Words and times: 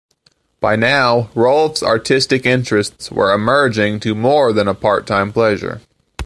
By 0.59 0.75
now 0.77 1.29
Rolf's 1.35 1.83
artistic 1.83 2.43
interests 2.43 3.11
were 3.11 3.31
emerging 3.31 3.99
to 3.99 4.15
more 4.15 4.51
than 4.51 4.67
a 4.67 4.73
part-time 4.73 5.31
pleasure. 5.31 5.81